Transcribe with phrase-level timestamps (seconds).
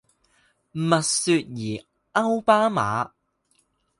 [0.03, 0.09] 蜜雪兒
[2.13, 3.11] 歐巴馬